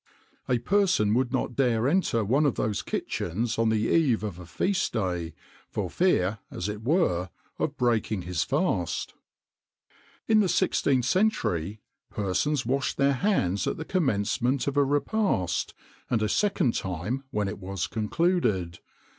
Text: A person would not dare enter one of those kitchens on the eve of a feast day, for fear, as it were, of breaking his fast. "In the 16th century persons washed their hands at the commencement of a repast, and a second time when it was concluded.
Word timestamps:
A 0.49 0.57
person 0.57 1.13
would 1.13 1.31
not 1.31 1.55
dare 1.55 1.87
enter 1.87 2.25
one 2.25 2.47
of 2.47 2.55
those 2.55 2.81
kitchens 2.81 3.59
on 3.59 3.69
the 3.69 3.83
eve 3.83 4.23
of 4.23 4.39
a 4.39 4.47
feast 4.47 4.93
day, 4.93 5.35
for 5.69 5.91
fear, 5.91 6.39
as 6.49 6.67
it 6.67 6.81
were, 6.81 7.29
of 7.59 7.77
breaking 7.77 8.23
his 8.23 8.43
fast. 8.43 9.13
"In 10.27 10.39
the 10.39 10.47
16th 10.47 11.05
century 11.05 11.81
persons 12.09 12.65
washed 12.65 12.97
their 12.97 13.13
hands 13.13 13.67
at 13.67 13.77
the 13.77 13.85
commencement 13.85 14.65
of 14.65 14.75
a 14.75 14.83
repast, 14.83 15.75
and 16.09 16.23
a 16.23 16.27
second 16.29 16.73
time 16.73 17.23
when 17.29 17.47
it 17.47 17.59
was 17.59 17.85
concluded. 17.85 18.79